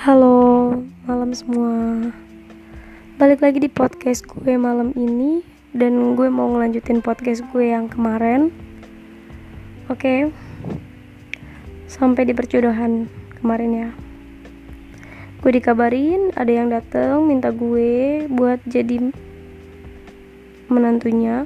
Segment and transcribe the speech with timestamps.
[0.00, 2.08] Halo, malam semua.
[3.20, 5.44] Balik lagi di podcast gue malam ini
[5.76, 8.48] dan gue mau ngelanjutin podcast gue yang kemarin.
[9.92, 10.32] Oke.
[11.84, 13.12] Sampai di perjodohan
[13.44, 13.88] kemarin ya.
[15.44, 19.12] Gue dikabarin ada yang dateng minta gue buat jadi
[20.72, 21.44] menantunya.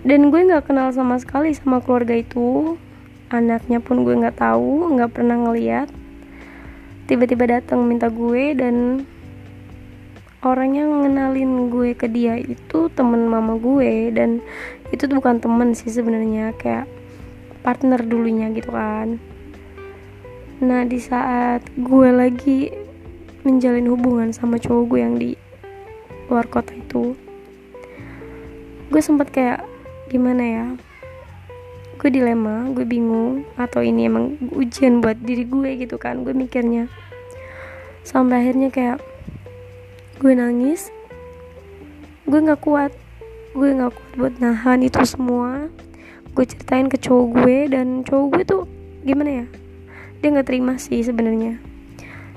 [0.00, 2.80] Dan gue nggak kenal sama sekali sama keluarga itu.
[3.28, 5.92] Anaknya pun gue nggak tahu, nggak pernah ngeliat
[7.06, 9.06] tiba-tiba datang minta gue dan
[10.42, 14.10] orang yang ngenalin gue ke dia itu temen mama gue.
[14.14, 14.42] Dan
[14.94, 16.86] itu tuh bukan temen sih sebenarnya kayak
[17.66, 19.18] partner dulunya gitu kan.
[20.62, 22.70] Nah di saat gue lagi
[23.46, 25.30] menjalin hubungan sama cowok gue yang di
[26.26, 27.14] luar kota itu
[28.90, 29.62] gue sempet kayak
[30.10, 30.66] gimana ya
[31.96, 36.88] gue dilema gue bingung atau ini emang ujian buat diri gue gitu kan gue mikirnya.
[38.06, 38.98] Sampai akhirnya kayak
[40.20, 40.88] gue nangis
[42.26, 42.92] gue nggak kuat
[43.56, 45.72] gue nggak kuat buat nahan itu semua.
[46.36, 48.62] Gue ceritain ke cowok gue dan cowok gue tuh
[49.06, 49.46] gimana ya
[50.20, 51.60] dia nggak terima sih sebenarnya.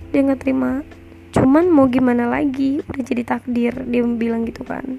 [0.10, 0.82] Dia nggak terima
[1.30, 4.98] cuman mau gimana lagi udah jadi takdir dia bilang gitu kan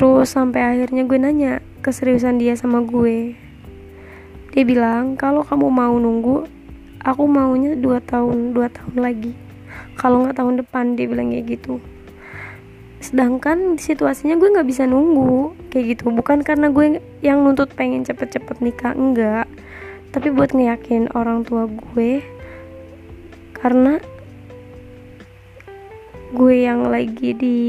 [0.00, 3.36] terus sampai akhirnya gue nanya keseriusan dia sama gue.
[4.56, 6.48] Dia bilang kalau kamu mau nunggu
[7.04, 9.36] aku maunya dua tahun dua tahun lagi.
[10.00, 11.84] Kalau nggak tahun depan dia bilang kayak gitu.
[13.04, 16.08] Sedangkan situasinya gue nggak bisa nunggu kayak gitu.
[16.08, 19.52] Bukan karena gue yang nuntut pengen cepet-cepet nikah enggak.
[20.16, 22.24] Tapi buat ngeyakin orang tua gue
[23.52, 24.00] karena
[26.32, 27.60] gue yang lagi di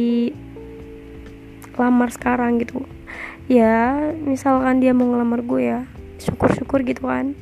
[1.81, 2.85] lamar sekarang gitu.
[3.49, 5.79] Ya misalkan dia mau ngelamar gue ya
[6.21, 7.33] syukur-syukur gitu kan.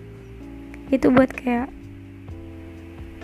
[0.88, 1.68] Itu buat kayak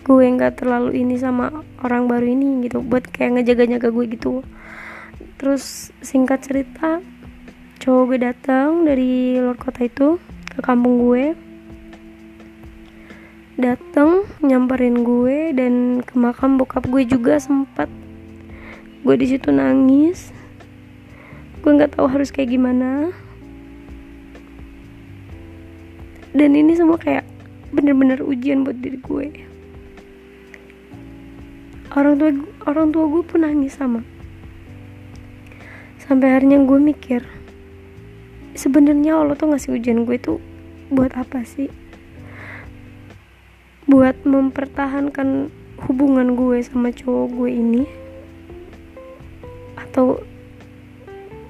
[0.05, 4.43] gue nggak terlalu ini sama orang baru ini gitu buat kayak ngejaga-jaga gue gitu.
[5.39, 6.99] Terus singkat cerita
[7.79, 10.19] cowok gue datang dari luar kota itu
[10.51, 11.33] ke kampung gue.
[13.55, 17.87] Datang nyamperin gue dan ke makam bokap gue juga sempat.
[19.01, 20.34] Gue di situ nangis
[21.65, 23.09] gue nggak tahu harus kayak gimana.
[26.29, 27.25] Dan ini semua kayak
[27.73, 29.25] bener-bener ujian buat diri gue.
[31.97, 32.29] Orang tua
[32.69, 34.05] orang tua gue pun nangis sama.
[36.05, 37.25] Sampai akhirnya gue mikir
[38.53, 40.37] sebenarnya Allah tuh ngasih ujian gue tuh
[40.93, 41.73] buat apa sih?
[43.89, 45.49] Buat mempertahankan
[45.89, 47.83] hubungan gue sama cowok gue ini?
[49.81, 50.21] Atau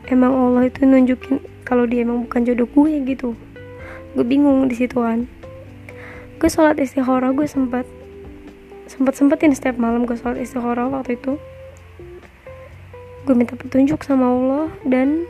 [0.09, 3.33] emang Allah itu nunjukin kalau dia emang bukan jodoh gue gitu.
[4.13, 5.25] Gue bingung di situ kan.
[6.37, 7.89] Gue sholat istikharah gue sempat
[8.85, 11.41] sempat sempetin setiap malam gue sholat istikharah waktu itu.
[13.25, 15.25] Gue minta petunjuk sama Allah dan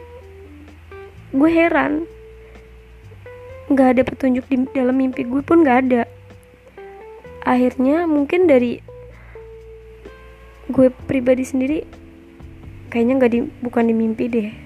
[1.32, 2.04] gue heran.
[3.72, 6.04] Nggak ada petunjuk di dalam mimpi gue pun nggak ada.
[7.48, 8.84] Akhirnya mungkin dari
[10.66, 11.86] gue pribadi sendiri
[12.90, 14.65] kayaknya nggak di bukan di mimpi deh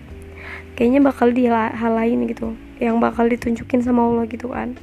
[0.79, 4.79] kayaknya bakal di hal lain gitu yang bakal ditunjukin sama Allah gitu kan.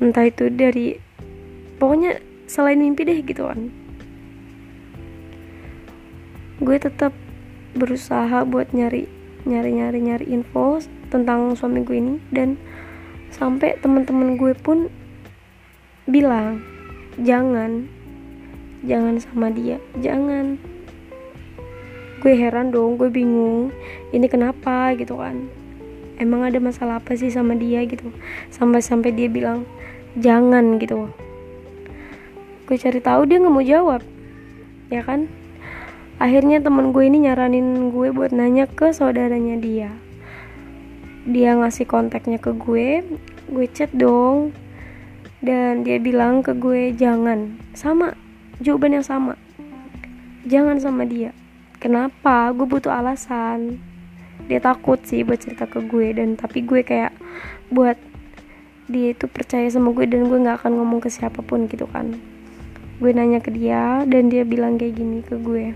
[0.00, 0.96] Entah itu dari
[1.76, 3.68] pokoknya selain mimpi deh gitu kan.
[6.56, 7.12] Gue tetap
[7.76, 9.04] berusaha buat nyari
[9.44, 10.80] nyari nyari nyari info
[11.12, 12.56] tentang suami gue ini dan
[13.28, 14.88] sampai teman-teman gue pun
[16.08, 16.64] bilang
[17.20, 17.86] jangan
[18.84, 20.56] jangan sama dia jangan
[22.20, 23.72] gue heran dong gue bingung.
[24.12, 25.48] Ini kenapa gitu kan?
[26.20, 28.12] Emang ada masalah apa sih sama dia gitu?
[28.52, 29.64] Sampai-sampai dia bilang
[30.20, 31.08] jangan gitu.
[32.68, 34.04] Gue cari tahu dia nggak mau jawab.
[34.92, 35.32] Ya kan?
[36.20, 39.88] Akhirnya temen gue ini nyaranin gue buat nanya ke saudaranya dia.
[41.24, 43.00] Dia ngasih kontaknya ke gue.
[43.48, 44.52] Gue chat dong.
[45.40, 47.56] Dan dia bilang ke gue jangan.
[47.72, 48.12] Sama
[48.60, 49.40] jawaban yang sama.
[50.44, 51.32] Jangan sama dia
[51.80, 52.52] kenapa?
[52.52, 53.80] Gue butuh alasan.
[54.46, 57.16] Dia takut sih buat cerita ke gue dan tapi gue kayak
[57.72, 57.96] buat
[58.90, 62.14] dia itu percaya sama gue dan gue nggak akan ngomong ke siapa pun gitu kan.
[63.00, 65.72] Gue nanya ke dia dan dia bilang kayak gini ke gue.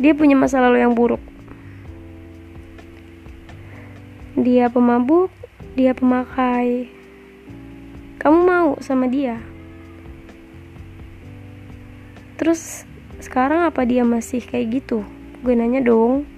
[0.00, 1.20] Dia punya masa lalu yang buruk.
[4.36, 5.28] Dia pemabuk
[5.76, 6.88] dia pemakai.
[8.16, 9.44] Kamu mau sama dia?
[12.40, 12.88] Terus
[13.26, 15.02] sekarang apa dia masih kayak gitu?
[15.42, 16.30] Gue nanya dong.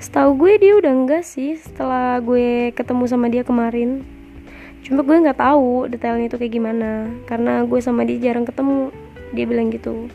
[0.00, 4.08] Setahu gue dia udah enggak sih setelah gue ketemu sama dia kemarin.
[4.82, 8.90] cuma gue nggak tahu detailnya itu kayak gimana karena gue sama dia jarang ketemu
[9.30, 10.10] dia bilang gitu.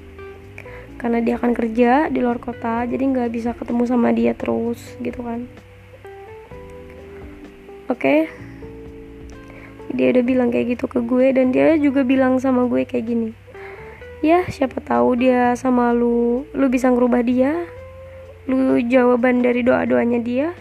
[0.99, 5.23] Karena dia akan kerja di luar kota jadi nggak bisa ketemu sama dia terus gitu
[5.23, 5.47] kan.
[7.87, 7.95] Oke?
[7.95, 8.19] Okay.
[9.95, 13.31] dia udah bilang kayak gitu ke gue dan dia juga bilang sama gue kayak gini
[14.25, 17.67] ya siapa tahu dia sama lu lu bisa ngerubah dia.
[18.47, 20.55] Lu jawaban dari doa doanya dia.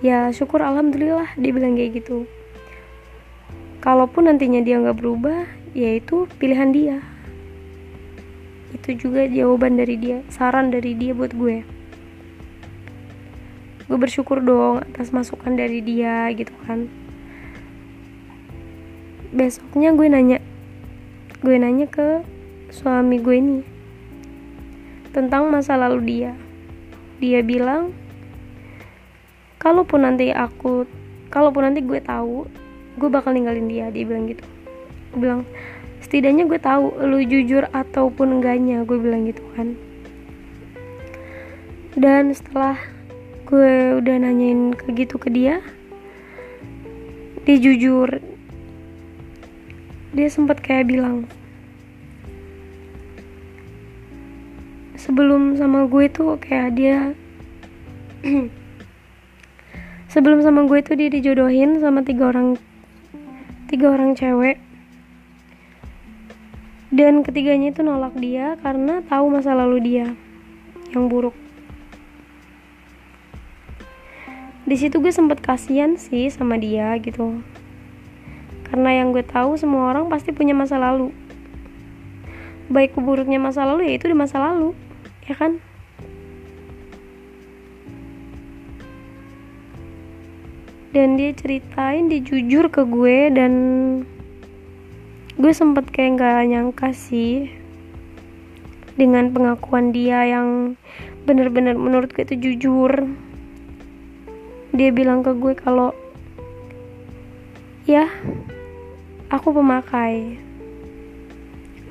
[0.00, 2.24] Ya syukur alhamdulillah dia bilang kayak gitu.
[3.80, 6.96] Kalaupun nantinya dia nggak berubah yaitu pilihan dia.
[8.70, 11.66] Itu juga jawaban dari dia saran dari dia buat gue.
[13.90, 16.86] Gue bersyukur dong atas masukan dari dia gitu kan.
[19.34, 20.38] Besoknya gue nanya
[21.40, 22.20] gue nanya ke
[22.68, 23.58] suami gue ini
[25.10, 26.32] tentang masa lalu dia.
[27.16, 27.96] Dia bilang
[29.56, 30.84] kalaupun nanti aku
[31.32, 32.44] kalaupun nanti gue tahu
[33.00, 34.44] gue bakal ninggalin dia dia bilang gitu.
[35.16, 35.42] Gue bilang
[36.04, 39.76] setidaknya gue tahu lu jujur ataupun enggaknya gue bilang gitu kan.
[41.96, 42.76] Dan setelah
[43.48, 45.58] gue udah nanyain ke gitu ke dia
[47.48, 48.22] dia jujur
[50.10, 51.30] dia sempat kayak bilang
[55.00, 56.98] sebelum sama gue tuh kayak dia
[60.12, 62.58] sebelum sama gue tuh dia dijodohin sama tiga orang
[63.70, 64.58] tiga orang cewek.
[66.90, 70.06] Dan ketiganya itu nolak dia karena tahu masa lalu dia
[70.90, 71.38] yang buruk.
[74.66, 77.38] Di situ gue sempet kasihan sih sama dia gitu
[78.70, 81.10] karena yang gue tahu semua orang pasti punya masa lalu.
[82.70, 84.78] Baik buruknya masa lalu ya itu di masa lalu.
[85.26, 85.58] Ya kan?
[90.94, 93.52] Dan dia ceritain dia jujur ke gue dan
[95.34, 97.50] gue sempet kayak nggak nyangka sih
[98.94, 100.78] dengan pengakuan dia yang
[101.26, 102.90] bener-bener menurut gue itu jujur.
[104.70, 105.90] Dia bilang ke gue kalau
[107.90, 108.06] ya
[109.30, 110.42] aku pemakai.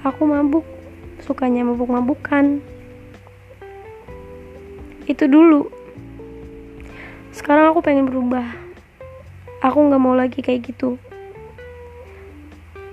[0.04, 0.68] Aku mabuk.
[1.24, 2.60] Sukanya mabuk-mabukan.
[5.08, 5.72] Itu dulu.
[7.32, 8.46] Sekarang aku pengen berubah.
[9.64, 11.00] Aku nggak mau lagi kayak gitu.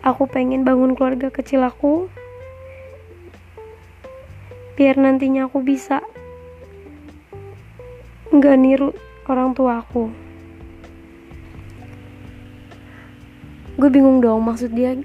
[0.07, 2.07] Aku pengen bangun keluarga kecil aku.
[4.79, 6.03] Biar nantinya aku bisa
[8.27, 8.91] nggak niru
[9.31, 10.26] orang tua aku
[13.77, 14.97] gue bingung dong maksud dia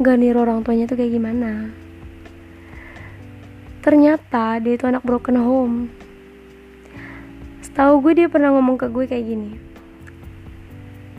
[0.00, 1.72] nggak niru orang tuanya tuh kayak gimana.
[3.84, 5.76] Ternyata dia itu anak broken home.
[7.64, 9.68] Setahu gue dia pernah ngomong ke gue kayak gini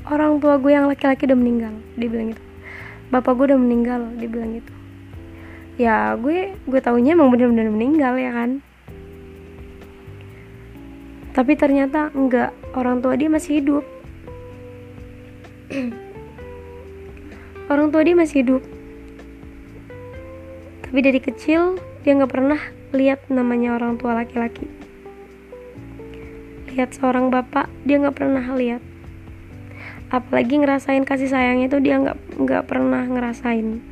[0.10, 2.44] orang tua gue yang laki-laki udah meninggal dia bilang gitu.
[3.14, 4.74] Bapak gue udah meninggal dia bilang gitu.
[5.80, 8.60] Ya gue gue taunya emang bener-bener meninggal ya kan?
[11.38, 13.86] Tapi ternyata enggak orang tua dia masih hidup
[17.70, 18.64] orang tua dia masih hidup.
[20.90, 22.58] Tapi dari kecil dia nggak pernah
[22.98, 24.66] lihat namanya orang tua laki-laki.
[26.74, 28.82] Lihat seorang bapak dia nggak pernah lihat.
[30.10, 33.86] Apalagi ngerasain kasih sayangnya itu dia nggak nggak pernah ngerasain.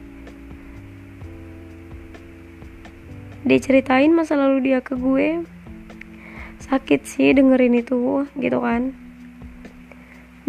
[3.46, 5.46] Dia ceritain masa lalu dia ke gue.
[6.58, 8.98] Sakit sih dengerin itu gitu kan.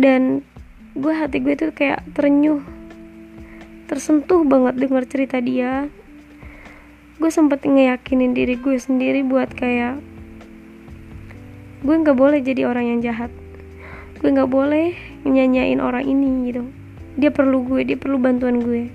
[0.00, 0.41] Dan
[0.97, 2.77] gue hati gue tuh kayak terenyuh
[3.88, 5.88] tersentuh banget denger cerita dia.
[7.16, 9.99] Gue sempet ngeyakinin diri gue sendiri buat kayak
[11.83, 13.33] gue nggak boleh jadi orang yang jahat.
[14.21, 14.92] Gue nggak boleh
[15.25, 16.68] nyanyain orang ini gitu.
[17.16, 18.92] Dia perlu gue dia perlu bantuan gue.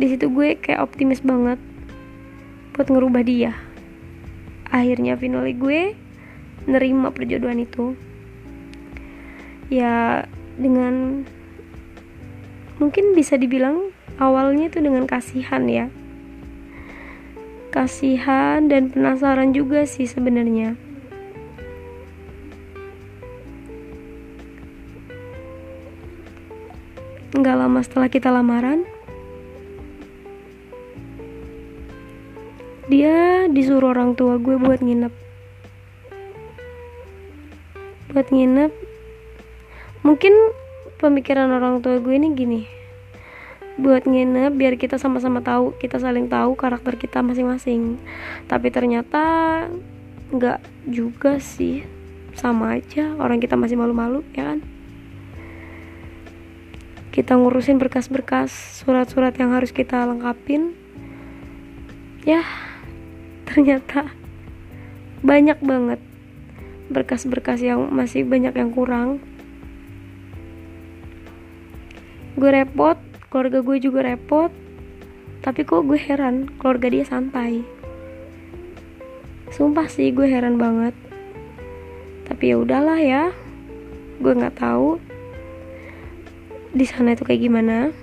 [0.00, 1.60] Di situ gue kayak optimis banget
[2.74, 3.52] buat ngerubah dia.
[4.72, 5.92] Akhirnya finally gue
[6.64, 7.94] nerima perjodohan itu.
[9.68, 10.24] Ya
[10.58, 11.26] dengan
[12.78, 15.86] mungkin bisa dibilang awalnya itu dengan kasihan ya.
[17.74, 20.78] Kasihan dan penasaran juga sih sebenarnya.
[27.34, 28.86] Nggak lama setelah kita lamaran
[32.86, 35.12] dia disuruh orang tua gue buat nginep.
[38.12, 38.72] Buat nginep.
[40.04, 40.34] Mungkin
[41.04, 42.64] pemikiran orang tua gue ini gini.
[43.76, 48.00] Buat nginep biar kita sama-sama tahu kita saling tahu karakter kita masing-masing.
[48.48, 49.22] Tapi ternyata
[50.32, 51.84] nggak juga sih.
[52.32, 54.64] Sama aja orang kita masih malu-malu ya kan?
[57.12, 58.50] Kita ngurusin berkas-berkas
[58.82, 60.72] surat-surat yang harus kita lengkapin.
[62.24, 62.40] Ya
[63.44, 64.08] ternyata
[65.20, 66.00] banyak banget
[66.88, 69.33] berkas-berkas yang masih banyak yang kurang
[72.34, 72.98] gue repot
[73.30, 74.50] keluarga gue juga repot.
[75.44, 77.74] Tapi kok gue heran keluarga dia santai
[79.54, 80.98] sumpah sih gue heran banget.
[82.26, 83.30] Tapi ya udahlah ya
[84.18, 84.98] gue nggak tahu
[86.74, 87.94] di sana itu kayak gimana.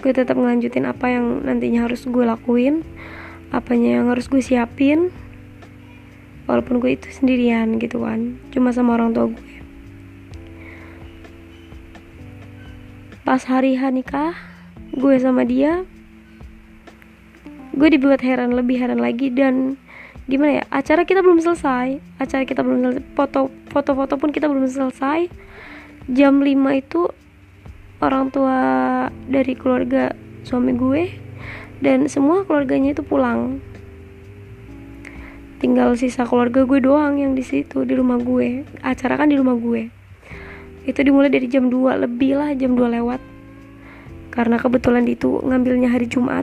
[0.00, 2.80] Gue tetap ngelanjutin apa yang nantinya harus gue lakuin
[3.52, 5.12] apanya yang harus gue siapin.
[6.48, 9.51] Walaupun gue itu sendirian gitu kan cuma sama orang tua gue
[13.32, 14.36] pas hari nikah
[14.92, 15.88] gue sama dia
[17.72, 19.80] gue dibuat heran lebih heran lagi dan
[20.28, 24.52] gimana ya acara kita belum selesai acara kita belum selesai foto foto foto pun kita
[24.52, 25.32] belum selesai.
[26.12, 27.08] Jam 5 itu
[28.04, 28.60] orang tua
[29.24, 30.12] dari keluarga
[30.44, 31.02] suami gue
[31.80, 33.64] dan semua keluarganya itu pulang.
[35.56, 38.68] Tinggal sisa keluarga gue doang yang di situ di rumah gue.
[38.84, 40.01] Acara kan di rumah gue
[40.82, 43.20] itu dimulai dari jam 2 lebih lah jam 2 lewat.
[44.32, 46.42] Karena kebetulan itu ngambilnya hari Jumat.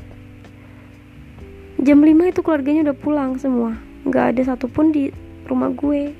[1.79, 3.75] Jam 5 itu keluarganya udah pulang semua.
[4.07, 5.11] Nggak ada satupun di
[5.49, 6.15] rumah gue.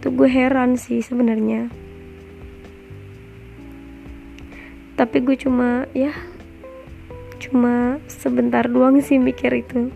[0.00, 1.70] Itu gue heran sih sebenarnya.
[4.98, 6.14] Tapi gue cuma ya
[7.42, 9.94] cuma sebentar doang sih mikir itu.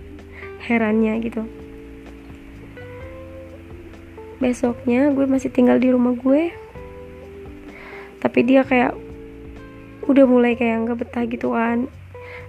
[0.62, 1.42] Herannya gitu.
[4.36, 6.65] Besoknya gue masih tinggal di rumah gue
[8.36, 8.92] tapi dia kayak
[10.12, 11.88] udah mulai kayak nggak betah gitu kan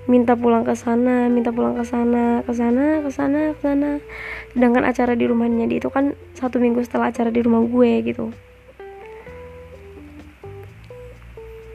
[0.03, 3.91] minta pulang ke sana minta pulang ke sana ke sana ke sana ke sana.
[4.51, 8.35] Sedangkan acara di rumahnya dia itu kan satu minggu setelah acara di rumah gue gitu.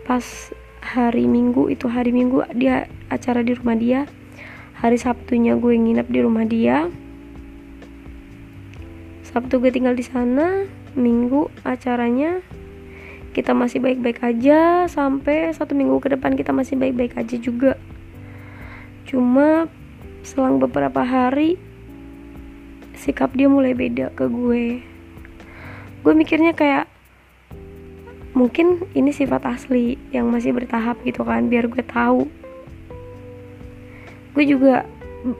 [0.05, 0.53] Pas
[0.85, 4.05] hari minggu itu hari minggu dia acara di rumah dia.
[4.85, 6.93] Hari sabtunya gue nginep di rumah dia.
[9.25, 12.45] Sabtu gue tinggal di sana minggu acaranya
[13.33, 17.81] kita masih baik-baik aja sampai satu minggu ke depan kita masih baik-baik aja juga.
[19.09, 19.67] Cuma
[20.23, 21.57] selang beberapa hari
[22.95, 24.85] sikap dia mulai beda ke gue.
[26.05, 26.87] Gue mikirnya kayak
[28.33, 32.29] mungkin ini sifat asli yang masih bertahap gitu kan biar gue tahu.
[34.33, 34.85] Gue juga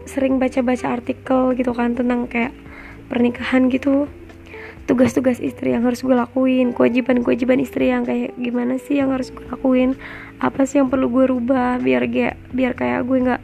[0.07, 2.55] sering baca-baca artikel gitu kan tentang kayak
[3.11, 4.07] pernikahan gitu
[4.83, 9.47] tugas-tugas istri yang harus gue lakuin kewajiban-kewajiban istri yang kayak gimana sih yang harus gue
[9.47, 9.95] lakuin?
[10.43, 13.43] Apa sih yang perlu gue rubah biar kayak biar kayak gue nggak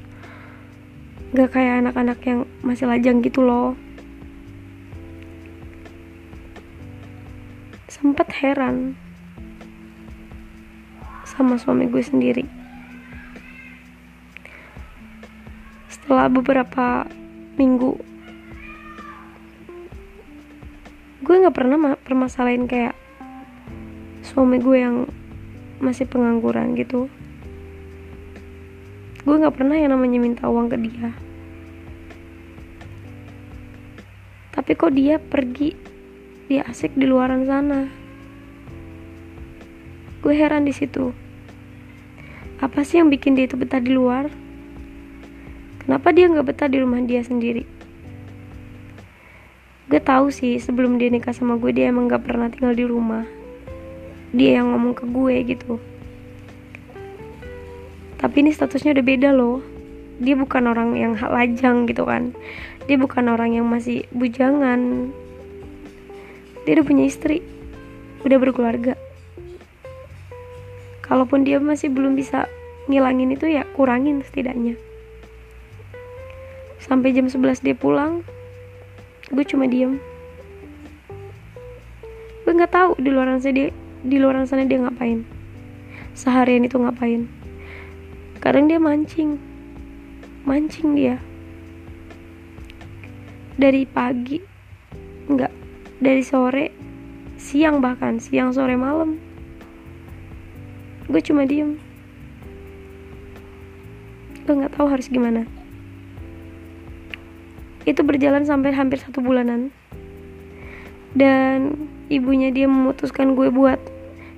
[1.28, 3.78] nggak kayak anak-anak yang masih lajang gitu loh.
[7.86, 8.98] Sempet heran
[11.28, 12.44] sama suami gue sendiri.
[15.86, 17.06] Setelah beberapa
[17.54, 18.07] minggu
[21.18, 22.94] gue nggak pernah permasalahin kayak
[24.22, 24.96] suami gue yang
[25.82, 27.10] masih pengangguran gitu.
[29.26, 31.10] Gue nggak pernah yang namanya minta uang ke dia.
[34.54, 35.74] Tapi kok dia pergi
[36.46, 37.90] dia asik di luaran sana?
[40.22, 41.10] Gue heran di situ.
[42.62, 44.30] Apa sih yang bikin dia itu betah di luar?
[45.82, 47.77] Kenapa dia nggak betah di rumah dia sendiri
[49.88, 53.24] gue tahu sih sebelum dia nikah sama gue dia emang gak pernah tinggal di rumah.
[54.36, 55.80] Dia yang ngomong ke gue gitu.
[58.20, 59.64] Tapi ini statusnya udah beda loh.
[60.20, 62.36] Dia bukan orang yang lajang gitu kan.
[62.84, 65.08] Dia bukan orang yang masih bujangan.
[66.68, 67.40] Dia udah punya istri.
[68.28, 68.92] Udah berkeluarga.
[71.00, 72.44] Kalaupun dia masih belum bisa
[72.92, 74.76] ngilangin itu ya kurangin setidaknya.
[76.84, 78.20] Sampai jam 11 dia pulang
[79.28, 80.00] gue cuma diem.
[82.44, 83.68] Gue nggak tahu di luar sana dia
[84.00, 85.26] di luar sana dia ngapain.
[86.16, 87.28] Seharian itu ngapain.
[88.40, 89.36] Kadang dia mancing.
[90.48, 91.20] Mancing dia.
[93.58, 94.40] Dari pagi
[95.28, 95.52] nggak.
[96.00, 96.72] Dari sore
[97.36, 98.16] siang bahkan.
[98.16, 99.20] Siang sore malam.
[101.04, 101.76] Gue cuma diem.
[104.48, 105.57] Gue nggak tahu harus gimana
[107.88, 109.72] itu berjalan sampai hampir satu bulanan.
[111.16, 113.80] Dan ibunya dia memutuskan gue buat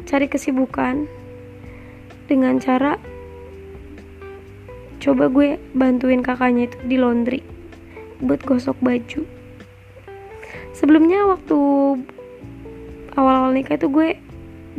[0.07, 1.11] cari kesibukan
[2.31, 2.95] dengan cara
[5.03, 7.43] coba gue bantuin kakaknya itu di laundry
[8.23, 9.27] buat gosok baju.
[10.79, 11.59] Sebelumnya waktu
[13.19, 14.17] awal-awal nikah itu gue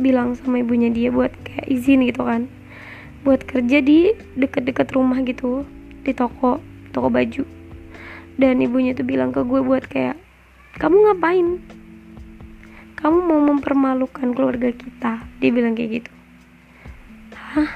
[0.00, 2.48] bilang sama ibunya dia buat kayak izin gitu kan
[3.22, 5.62] buat kerja di deket-deket rumah gitu
[6.02, 6.58] di toko
[6.90, 7.44] toko baju
[8.42, 10.18] dan ibunya tuh bilang ke gue buat kayak
[10.82, 11.62] kamu ngapain?
[12.98, 16.12] Kamu mau mempermalukan keluarga kita dia bilang kayak gitu.
[17.38, 17.70] Hah?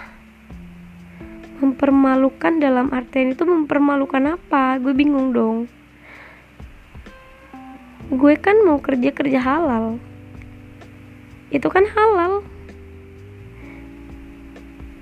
[1.63, 4.83] Mempermalukan dalam artian itu mempermalukan apa?
[4.83, 5.71] Gue bingung dong.
[8.11, 10.03] Gue kan mau kerja kerja halal.
[11.55, 12.43] Itu kan halal.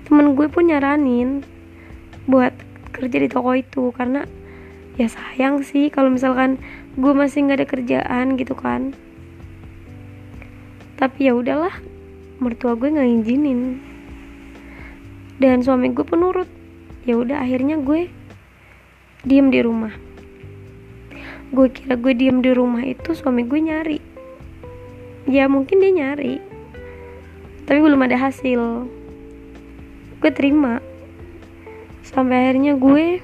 [0.05, 1.41] Temen gue pun nyaranin
[2.29, 2.53] buat
[2.93, 4.29] kerja di toko itu karena
[4.95, 6.55] ya sayang sih kalau misalkan
[6.95, 8.95] gue masih nggak ada kerjaan gitu kan.
[10.95, 11.75] Tapi ya udahlah
[12.39, 13.79] mertua gue nggak izinin
[15.39, 16.47] dan suami gue penurut
[17.03, 18.07] ya udah akhirnya gue
[19.27, 19.91] diem di rumah.
[21.51, 23.99] Gue kira gue diem di rumah itu suami gue nyari.
[25.27, 26.39] Ya mungkin dia nyari.
[27.65, 28.85] Tapi belum ada hasil.
[30.21, 30.79] Gue terima.
[32.05, 33.19] Sampai akhirnya gue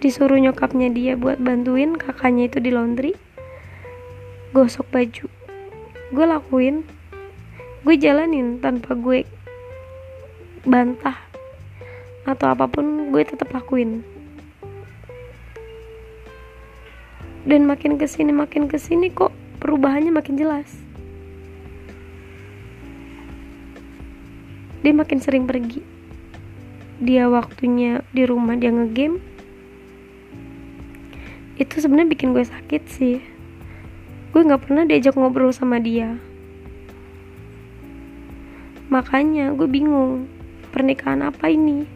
[0.00, 3.12] disuruh nyokapnya dia buat bantuin kakaknya itu di laundry.
[4.52, 5.26] Gosok baju.
[6.12, 6.84] Gue lakuin.
[7.86, 9.24] Gue jalanin tanpa gue
[10.66, 11.16] bantah
[12.26, 14.02] atau apa pun gue tetap lakuin.
[17.46, 19.30] Dan makin ke sini makin ke sini kok
[19.62, 20.66] perubahannya makin jelas.
[24.82, 25.78] Dia makin sering pergi.
[26.98, 29.35] Dia waktunya di rumah dia ngegame
[31.56, 33.16] itu sebenarnya bikin gue sakit sih.
[34.32, 36.20] Gue nggak pernah diajak ngobrol sama dia.
[38.92, 40.28] Makanya gue bingung
[40.70, 41.88] pernikahan apa ini?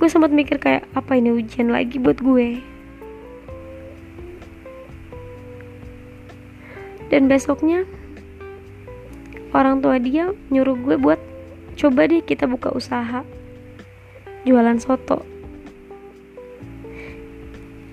[0.00, 2.64] Gue sempat mikir kayak apa ini ujian lagi buat gue?
[7.12, 7.84] Dan besoknya
[9.54, 11.20] orang tua dia nyuruh gue buat
[11.76, 13.22] coba deh kita buka usaha
[14.42, 15.33] jualan soto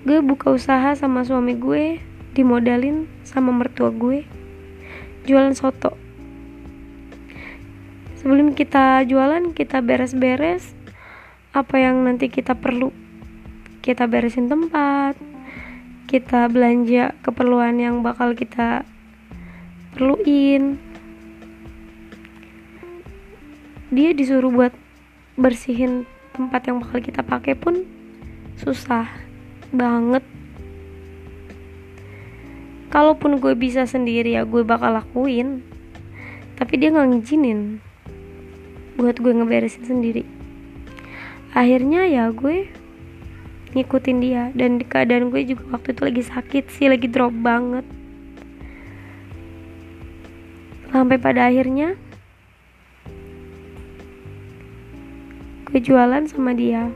[0.02, 2.02] gue buka usaha sama suami gue
[2.34, 4.26] dimodalin sama mertua gue
[5.22, 5.94] jualan soto.
[8.18, 10.74] Sebelum kita jualan kita beres-beres
[11.54, 12.90] apa yang nanti kita perlu.
[13.82, 15.14] Kita beresin tempat
[16.12, 18.84] kita belanja keperluan yang bakal kita
[19.96, 20.76] perluin.
[23.88, 24.76] Dia disuruh buat
[25.40, 26.04] bersihin
[26.36, 27.88] tempat yang bakal kita pakai pun
[28.60, 29.21] susah
[29.72, 30.24] banget.
[32.92, 35.64] Kalaupun gue bisa sendiri ya gue bakal lakuin.
[36.60, 37.80] Tapi dia nggak ngizinin
[39.00, 40.28] buat gue ngeberesin sendiri.
[41.56, 42.68] Akhirnya ya gue
[43.72, 44.52] ngikutin dia.
[44.52, 47.88] Dan di keadaan gue juga waktu itu lagi sakit sih lagi drop banget.
[50.92, 51.96] Sampai pada akhirnya
[55.72, 56.92] gue jualan sama dia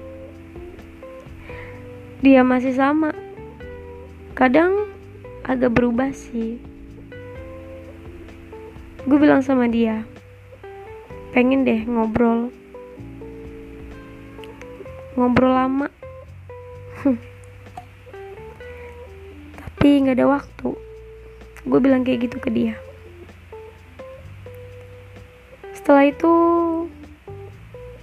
[2.25, 3.13] dia masih sama.
[4.33, 4.89] Kadang
[5.45, 6.61] agak berubah sih.
[9.07, 10.05] Gue bilang sama dia
[11.37, 12.49] pengen deh ngobrol.
[15.21, 15.93] Ngobrol lama.
[19.61, 20.73] Tapi nggak ada waktu.
[21.69, 22.81] Gue bilang kayak gitu ke dia.
[25.77, 26.33] Setelah itu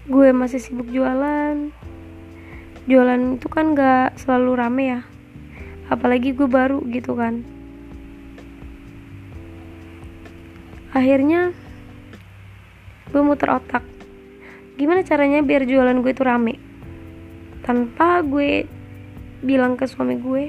[0.06, 1.74] gue masih sibuk jualan
[2.84, 5.02] jualan itu kan gak selalu rame ya.
[5.88, 7.44] Apalagi gue baru gitu kan.
[10.92, 11.56] Akhirnya
[13.10, 13.84] gue muter otak.
[14.76, 16.60] Gimana caranya biar jualan gue itu rame?
[17.64, 18.68] Tanpa gue
[19.40, 20.44] bilang ke suami gue.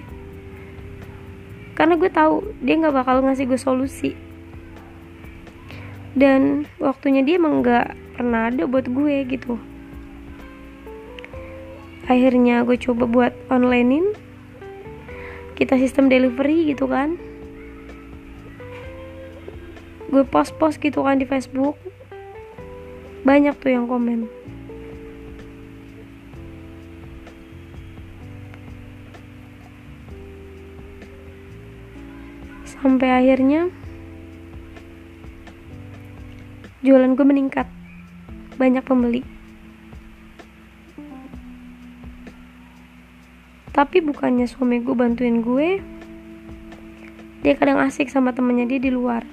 [1.79, 4.11] Karena gue tahu dia nggak bakal ngasih gue solusi.
[6.14, 9.74] Dan waktunya dia emang gak pernah ada buat gue gitu
[12.05, 14.12] akhirnya gue coba buat onlinein.
[15.55, 17.17] Kita sistem delivery gitu kan.
[20.11, 21.79] Gue post-post gitu kan di Facebook.
[23.25, 24.29] Banyak tuh yang komen.
[32.69, 33.73] Sampai akhirnya
[36.85, 37.64] jualan gue meningkat.
[38.61, 39.34] Banyak pembeli
[43.85, 45.77] tapi bukannya suami gue bantuin gue
[47.44, 49.29] dia kadang asik sama temennya dia di luar.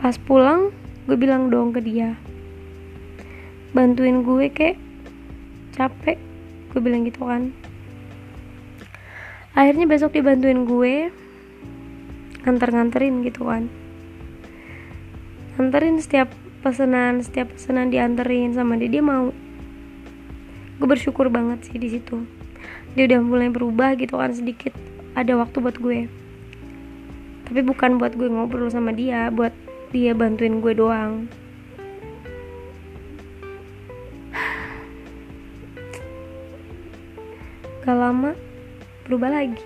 [0.00, 0.72] Pas pulang
[1.04, 2.16] gue bilang dong ke dia
[3.76, 4.80] bantuin gue kek.
[5.76, 6.16] Capek
[6.72, 7.52] gue bilang gitu kan.
[9.52, 11.12] Akhirnya besok dibantuin gue
[12.48, 13.68] nganter-nganterin gitu kan.
[15.60, 16.32] Nganterin setiap
[16.64, 18.88] pesanan setiap pesanan dianterin sama dia.
[18.88, 19.36] Dia mau
[20.76, 22.28] gue bersyukur banget sih di situ.
[22.92, 24.72] Dia udah mulai berubah gitu kan sedikit.
[25.16, 26.08] Ada waktu buat gue.
[27.48, 29.56] Tapi bukan buat gue ngobrol sama dia buat
[29.94, 31.28] dia bantuin gue doang.
[37.86, 38.36] Gak lama
[39.08, 39.64] berubah lagi.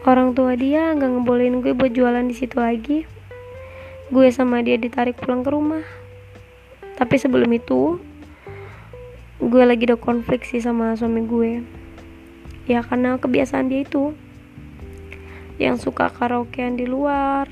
[0.00, 3.04] Orang tua dia nggak ngebolehin gue buat jualan di situ lagi
[4.10, 5.86] gue sama dia ditarik pulang ke rumah.
[6.98, 8.02] Tapi sebelum itu
[9.38, 11.62] gue lagi ada konflik sih sama suami gue.
[12.66, 14.18] Ya karena kebiasaan dia itu.
[15.62, 17.46] Yang suka karaokean di luar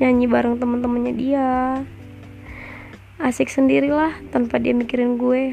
[0.00, 1.50] nyanyi bareng temen-temennya dia.
[3.20, 5.52] Asik sendirilah tanpa dia mikirin gue.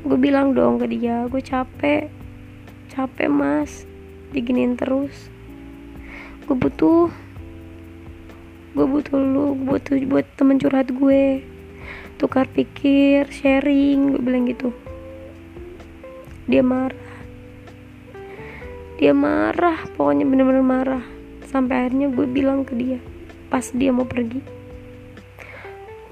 [0.00, 2.08] Gue bilang dong ke dia gue capek
[2.88, 3.84] capek mas.
[4.32, 5.28] Diginin terus.
[6.48, 7.12] Gue butuh
[8.72, 11.44] gue butuh lu gue butuh buat temen curhat gue.
[12.16, 14.72] Tukar pikir sharing gue bilang gitu.
[16.48, 17.12] Dia marah.
[18.96, 21.04] Dia marah pokoknya bener-bener marah.
[21.48, 23.00] Sampai akhirnya gue bilang ke dia
[23.52, 24.40] pas dia mau pergi.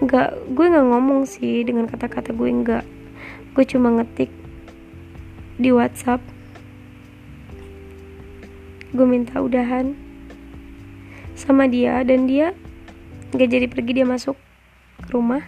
[0.04, 2.84] Nggak gue nggak ngomong sih dengan kata-kata gue nggak.
[3.56, 4.28] Gue cuma ngetik
[5.56, 6.20] di WhatsApp.
[8.92, 9.96] Gue minta udahan
[11.40, 12.52] sama dia dan dia
[13.32, 14.36] nggak jadi pergi dia masuk
[15.00, 15.40] ke rumah.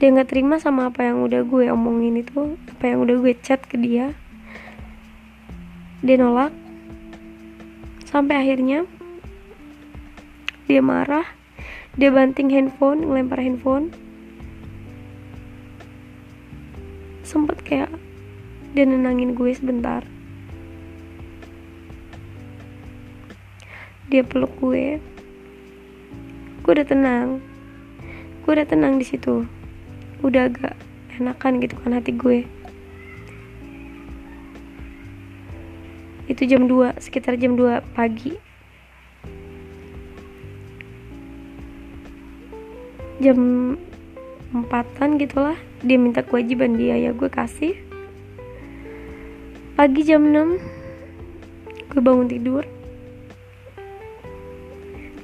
[0.00, 3.60] Dia nggak terima sama apa yang udah gue omongin itu apa yang udah gue chat
[3.68, 4.16] ke dia.
[6.00, 6.56] Dia nolak.
[8.08, 8.88] Sampai akhirnya
[10.64, 11.28] dia marah.
[12.00, 13.92] Dia banting handphone ngelempar handphone.
[17.20, 17.92] Sempet kayak
[18.72, 20.06] dia nenangin gue sebentar
[24.10, 24.98] dia peluk gue.
[26.66, 27.38] Gue udah tenang.
[28.42, 29.46] Gue udah tenang di situ.
[30.26, 30.74] Udah agak
[31.14, 32.42] enakan gitu kan hati gue.
[36.26, 38.34] Itu jam 2 sekitar jam 2 pagi.
[43.22, 43.38] Jam
[44.50, 45.58] empatan gitulah.
[45.86, 46.98] Dia minta kewajiban dia.
[46.98, 47.78] Ya gue kasih.
[49.78, 50.58] Pagi jam 6
[51.90, 52.62] gue bangun tidur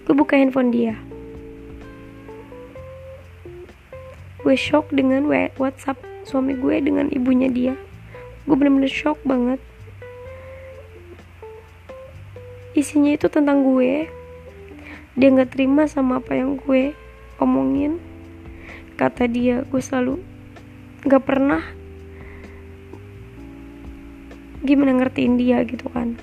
[0.06, 0.94] gue buka handphone dia.
[4.46, 5.26] Gue shock dengan
[5.58, 7.74] WhatsApp suami gue dengan ibunya dia.
[8.46, 9.58] Gue bener-bener shock banget.
[12.78, 14.06] Isinya itu tentang gue.
[15.18, 16.94] Dia nggak terima sama apa yang gue
[17.42, 17.98] omongin.
[18.94, 20.22] Kata dia gue selalu
[21.02, 21.66] nggak pernah
[24.62, 26.18] gimana ngertiin dia gitu kan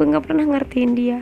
[0.00, 1.20] gue nggak pernah ngertiin dia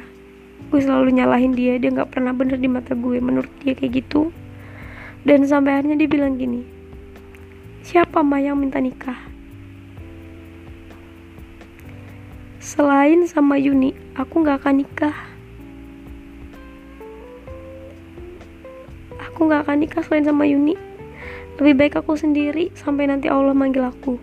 [0.70, 4.30] gue selalu nyalahin dia dia nggak pernah bener di mata gue menurut dia kayak gitu
[5.26, 6.62] dan sampai akhirnya dia bilang gini
[7.82, 9.18] siapa mah yang minta nikah
[12.68, 15.16] Selain sama Yuni, aku gak akan nikah.
[19.24, 20.76] Aku gak akan nikah selain sama Yuni.
[21.56, 24.20] Lebih baik aku sendiri sampai nanti Allah manggil aku.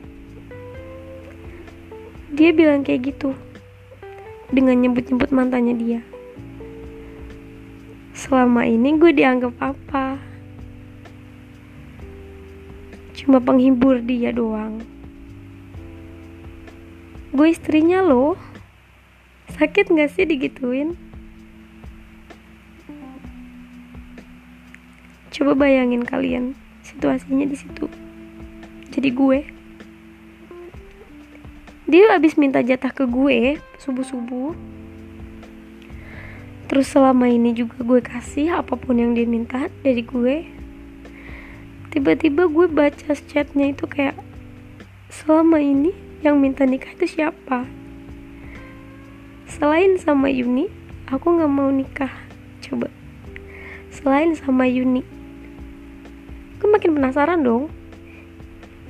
[2.38, 3.34] Dia bilang kayak gitu.
[4.54, 6.02] Dengan nyebut-nyebut mantannya dia.
[8.14, 10.22] Selama ini gue dianggap apa?
[13.18, 14.86] Cuma penghibur dia doang.
[17.36, 18.38] Gue istrinya loh.
[19.56, 20.94] Sakit gak sih digituin?
[25.36, 26.56] Coba bayangin kalian
[26.86, 27.92] situasinya di situ.
[28.96, 29.40] Jadi gue
[31.86, 34.58] dia abis minta jatah ke gue subuh subuh
[36.66, 40.50] terus selama ini juga gue kasih apa pun yang dia minta dari gue.
[41.94, 44.20] Tiba-tiba gue baca chatnya itu kayak
[45.08, 47.64] selama ini yang minta nikah itu siapa?
[49.48, 50.68] Selain sama Yuni
[51.08, 52.12] aku nggak mau nikah.
[52.66, 52.92] Coba.
[53.94, 55.06] Selain sama Yuni.
[56.60, 57.72] Aku makin penasaran dong.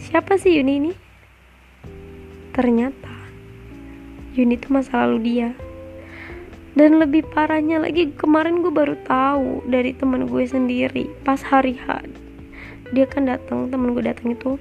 [0.01, 0.91] Siapa sih Yuni ini
[2.55, 3.11] ternyata
[4.35, 5.49] Yuni itu masa lalu dia.
[6.75, 12.03] Dan lebih parahnya lagi kemarin gue baru tahu dari teman gue sendiri pas hari H
[12.91, 14.59] dia kan datang teman gue datang itu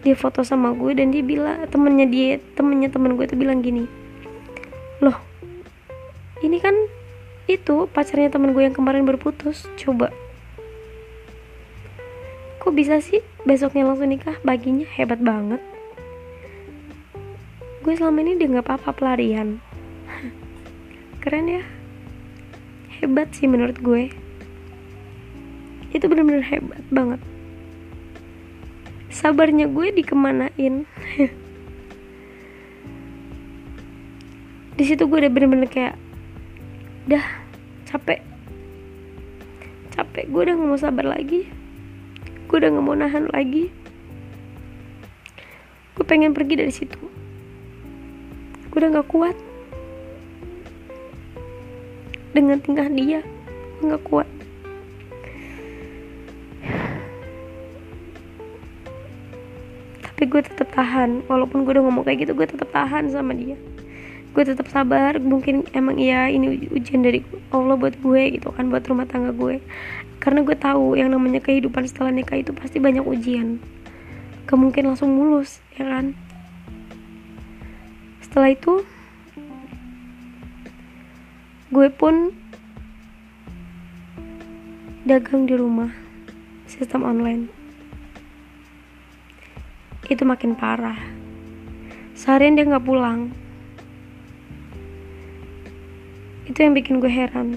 [0.00, 3.84] dia foto sama gue dan dia bilang temennya dia temennya temen gue tuh bilang gini
[5.04, 5.20] loh
[6.40, 6.72] ini kan
[7.52, 10.12] itu pacarnya temen gue yang kemarin berputus coba.
[12.60, 14.36] Kok bisa sih besoknya langsung nikah?
[14.44, 15.58] Baginya hebat banget
[17.88, 19.64] gue selama ini dia nggak apa-apa pelarian.
[21.24, 21.64] Keren ya.
[23.00, 24.12] Hebat sih menurut gue.
[25.96, 27.16] Itu bener-bener hebat banget.
[29.08, 30.84] Sabarnya gue dikemanain?
[34.76, 35.96] Di situ gue udah bener-bener kayak
[37.08, 37.24] dah
[37.88, 38.20] capek.
[39.96, 41.48] Capek gue udah gak mau sabar lagi.
[42.52, 43.72] Gue udah gak mau nahan lagi.
[45.96, 47.07] Gue pengen pergi dari situ
[48.78, 49.36] gue udah gak kuat.
[52.30, 53.26] Dengan tingkah dia
[53.82, 54.28] gue gak kuat.
[59.98, 61.26] Tapi gue tetap tahan.
[61.26, 63.58] Walaupun gue udah ngomong kayak gitu gue tetap tahan sama dia.
[64.30, 68.86] Gue tetap sabar mungkin emang iya ini ujian dari Allah buat gue gitu kan buat
[68.86, 69.58] rumah tangga gue.
[70.22, 73.58] Karena gue tahu yang namanya kehidupan setelah nikah itu pasti banyak ujian.
[74.46, 76.27] Gak mungkin langsung mulus ya kan
[78.28, 78.84] setelah itu
[81.72, 82.28] gue pun
[85.08, 85.88] dagang di rumah
[86.68, 87.48] sistem online.
[90.12, 91.00] Itu makin parah.
[92.12, 93.32] Seharian dia nggak pulang.
[96.44, 97.56] Itu yang bikin gue heran.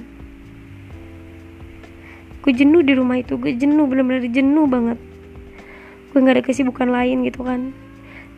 [2.47, 4.95] Gue jenuh di rumah itu gue jenuh bener-bener jenuh banget.
[6.15, 7.75] Gue nggak ada kesibukan lain gitu kan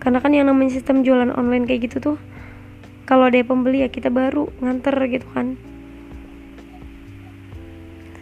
[0.04, 2.18] karena kan yang namanya sistem jualan online kayak gitu tuh
[3.08, 5.56] kalau ada pembeli ya kita baru nganter gitu kan.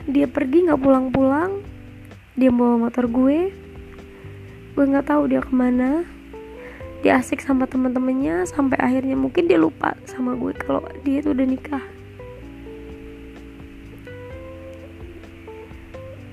[0.06, 1.62] Dia pergi nggak pulang-pulang
[2.38, 3.52] dia bawa motor gue
[4.72, 6.06] gue nggak tahu dia ke mana.
[7.02, 11.48] Dia asik sama teman-temannya sampai akhirnya mungkin dia lupa sama gue kalau dia tuh udah
[11.50, 11.86] nikah.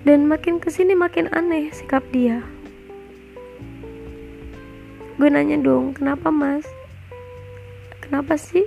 [0.04, 2.44] Dan makin ke sini makin aneh sikap dia
[5.18, 6.62] gue nanya dong kenapa mas?
[7.98, 8.62] Kenapa sih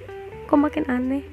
[0.52, 1.24] kok makin aneh?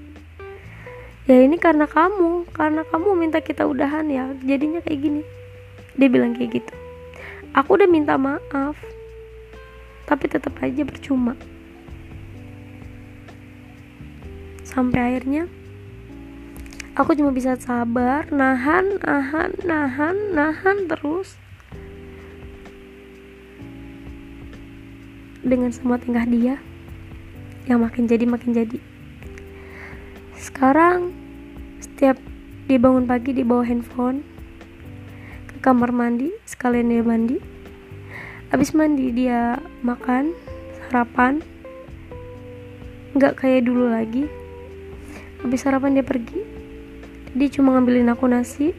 [1.26, 5.22] Ya ini karena kamu karena kamu minta kita udahan ya jadinya kayak gini.
[5.98, 6.74] Dia bilang kayak gitu.
[7.50, 8.78] Aku udah minta maaf
[10.06, 11.34] tapi tetap aja percuma.
[14.62, 15.50] Sampai akhirnya
[16.94, 21.34] aku cuma bisa sabar nahan nahan nahan nahan terus
[25.42, 26.58] dengan semua tingkah dia
[27.68, 28.78] yang makin jadi makin jadi.
[30.38, 31.12] Sekarang
[31.78, 32.16] setiap
[32.66, 34.24] dia bangun pagi dia bawa handphone
[35.52, 37.36] ke kamar mandi sekalian dia mandi.
[38.48, 40.32] Habis mandi dia makan
[40.88, 41.44] sarapan.
[43.12, 44.24] Nggak kayak dulu lagi.
[45.44, 46.40] Habis sarapan dia pergi.
[47.36, 48.72] Dia cuma ngambilin aku nasi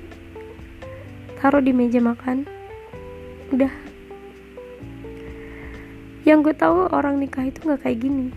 [1.40, 2.44] taruh di meja makan.
[3.54, 3.72] Udah
[6.30, 8.30] yang gue tahu orang nikah itu nggak kayak gini.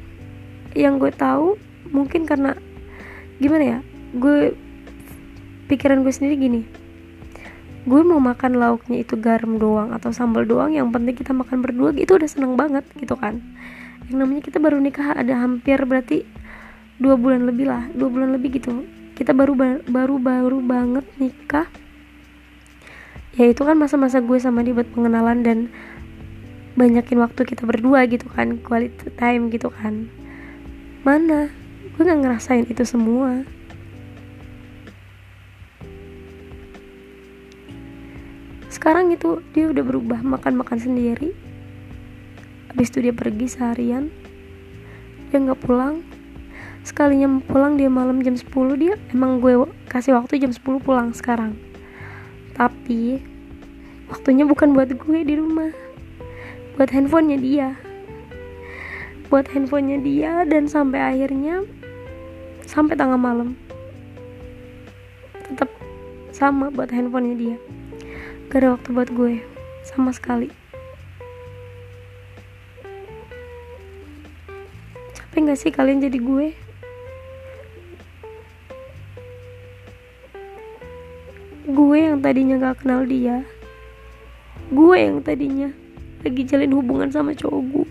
[0.73, 1.61] Yang gue tahu
[1.93, 2.57] mungkin karena
[3.37, 3.79] gimana ya
[4.17, 4.57] gue
[5.69, 6.61] pikiran gue sendiri gini.
[7.85, 11.93] Gue mau makan lauknya itu garam doang atau sambal doang yang penting kita makan berdua
[11.93, 13.45] gitu udah seneng banget gitu kan.
[14.09, 16.25] Yang namanya kita baru nikah ada hampir berarti
[16.97, 18.89] dua bulan lebih lah dua bulan lebih gitu.
[19.13, 19.53] Kita baru
[19.85, 21.69] baru baru banget nikah.
[23.37, 25.59] Ya itu kan masa-masa gue sama dia buat pengenalan dan
[26.73, 30.09] banyakin waktu kita berdua gitu kan quality time gitu kan.
[31.05, 31.53] Mana?
[31.93, 33.45] Gue nggak ngerasain itu semua.
[38.73, 41.37] Sekarang itu dia udah berubah makan-makan sendiri.
[42.73, 44.09] Habis itu dia pergi seharian.
[45.29, 46.01] Dia nggak pulang.
[46.83, 48.49] Sekalinya pulang dia malam jam 10
[48.81, 51.55] dia emang gue kasih waktu jam 10 pulang sekarang.
[52.57, 53.23] Tapi
[54.09, 55.92] waktunya bukan buat gue di rumah
[56.73, 57.69] buat handphonenya dia.
[59.29, 61.65] Buat handphonenya dia dan sampai akhirnya
[62.65, 63.61] sampai tengah malam.
[65.45, 65.69] Tetap
[66.33, 67.57] sama buat handphonenya dia.
[68.49, 69.45] Gak ada waktu buat gue
[69.85, 70.49] sama sekali.
[75.13, 76.47] Capek gak sih kalian jadi gue?
[81.69, 83.45] Gue yang tadinya gak kenal dia.
[84.73, 85.82] Gue yang tadinya
[86.23, 87.89] lagi jalin hubungan sama cowok gue.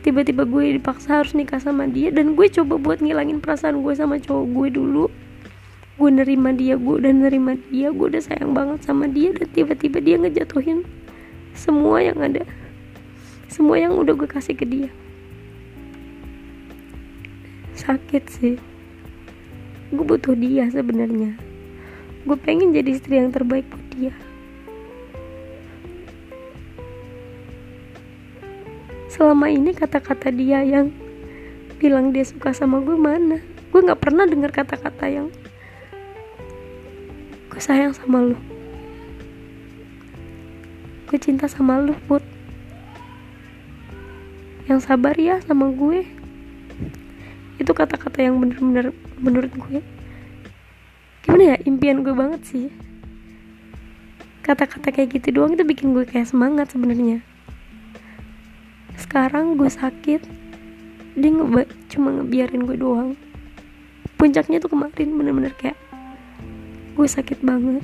[0.00, 4.16] Tiba-tiba gue dipaksa harus nikah sama dia dan gue coba buat ngilangin perasaan gue sama
[4.16, 5.04] cowok gue dulu.
[6.00, 10.00] Gue nerima dia gue udah nerima dia gue udah sayang banget sama dia dan tiba-tiba
[10.00, 10.88] dia ngejatuhin
[11.52, 12.48] semua yang ada.
[13.52, 14.88] Semua yang udah gue kasih ke dia.
[17.76, 18.56] Sakit sih.
[19.92, 21.36] Gue butuh dia sebenarnya.
[22.24, 24.16] Gue pengen jadi istri yang terbaik buat dia
[29.20, 30.88] selama ini kata-kata dia yang
[31.76, 33.36] bilang dia suka sama gue mana?
[33.68, 35.28] Gue nggak pernah dengar kata-kata yang
[37.52, 38.36] gue sayang sama lu.
[41.04, 42.24] Gue cinta sama lu put.
[44.64, 46.08] Yang sabar ya sama gue.
[47.60, 49.84] Itu kata-kata yang bener-bener menurut gue.
[51.28, 51.56] Gimana ya?
[51.68, 52.72] Impian gue banget sih.
[54.40, 57.20] Kata-kata kayak gitu doang itu bikin gue kayak semangat sebenarnya
[59.10, 60.22] sekarang gue sakit.
[61.18, 63.18] Dia ngeba cuma ngebiarin gue doang.
[64.14, 65.74] Puncaknya tuh kemarin bener-bener kayak
[66.94, 67.82] gue sakit banget